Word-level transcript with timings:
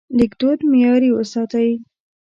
لیکدود 0.17 0.59
معیاري 0.71 1.09
وساتئ. 1.17 1.69